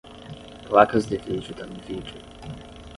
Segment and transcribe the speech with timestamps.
[0.67, 2.21] Placas de vídeo da Nvidia.